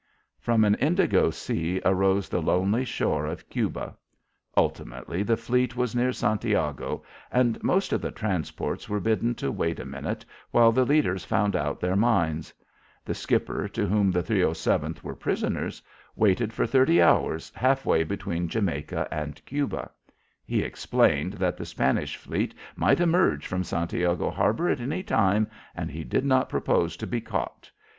[0.39, 3.95] From an indigo sea arose the lonely shore of Cuba.
[4.57, 9.79] Ultimately, the fleet was near Santiago, and most of the transports were bidden to wait
[9.79, 12.51] a minute while the leaders found out their minds.
[13.05, 15.83] The skipper, to whom the 307th were prisoners,
[16.15, 19.91] waited for thirty hours half way between Jamaica and Cuba.
[20.43, 25.91] He explained that the Spanish fleet might emerge from Santiago Harbour at any time, and
[25.91, 27.69] he did not propose to be caught.